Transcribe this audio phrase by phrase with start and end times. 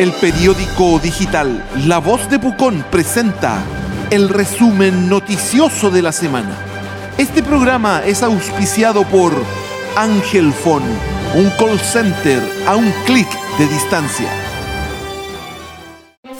[0.00, 3.62] El periódico digital La Voz de Pucón presenta
[4.08, 6.56] el resumen noticioso de la semana.
[7.18, 9.30] Este programa es auspiciado por
[9.96, 10.88] Ángel Phone,
[11.34, 13.28] un call center a un clic
[13.58, 14.30] de distancia.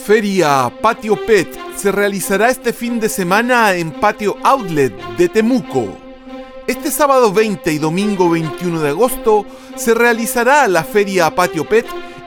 [0.07, 5.99] Feria Patio Pet se realizará este fin de semana en Patio Outlet de Temuco.
[6.67, 9.45] Este sábado 20 y domingo 21 de agosto
[9.77, 11.85] se realizará la Feria Patio Pet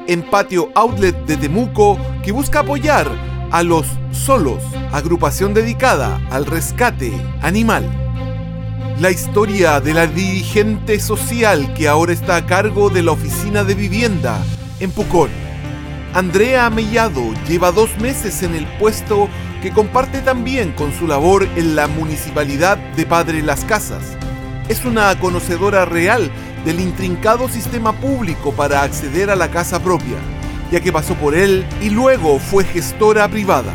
[0.07, 3.07] en Patio Outlet de Temuco que busca apoyar
[3.51, 7.83] a los Solos, agrupación dedicada al rescate animal.
[8.99, 13.73] La historia de la dirigente social que ahora está a cargo de la oficina de
[13.73, 14.39] vivienda
[14.79, 15.29] en Pucón.
[16.13, 19.27] Andrea Mellado lleva dos meses en el puesto
[19.63, 24.15] que comparte también con su labor en la municipalidad de Padre Las Casas.
[24.69, 26.31] Es una conocedora real
[26.65, 30.17] del intrincado sistema público para acceder a la casa propia,
[30.71, 33.73] ya que pasó por él y luego fue gestora privada.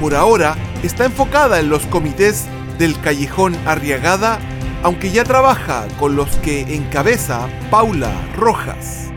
[0.00, 2.46] Por ahora está enfocada en los comités
[2.78, 4.38] del Callejón Arriagada,
[4.82, 9.12] aunque ya trabaja con los que encabeza Paula Rojas.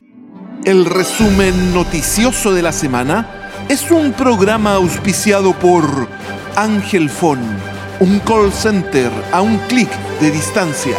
[0.64, 6.08] El resumen noticioso de la semana es un programa auspiciado por
[6.56, 7.40] Ángel Fon,
[8.00, 9.90] un call center a un clic
[10.20, 10.98] de distancia.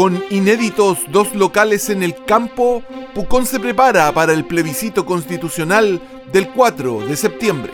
[0.00, 2.82] Con inéditos dos locales en el campo,
[3.14, 6.00] Pucón se prepara para el plebiscito constitucional
[6.32, 7.70] del 4 de septiembre.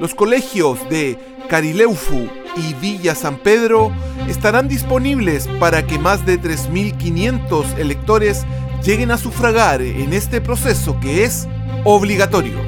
[0.00, 1.16] Los colegios de
[1.48, 3.92] Carileufu y Villa San Pedro
[4.28, 8.44] estarán disponibles para que más de 3.500 electores
[8.84, 11.46] lleguen a sufragar en este proceso que es
[11.84, 12.58] obligatorio.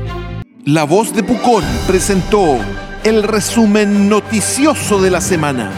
[0.65, 2.61] La voz de Pucón presentó
[3.03, 5.73] el resumen noticioso de la semana,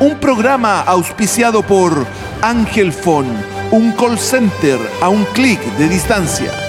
[0.00, 2.06] un programa auspiciado por
[2.42, 3.26] Ángel Fon,
[3.70, 6.63] un call center a un clic de distancia.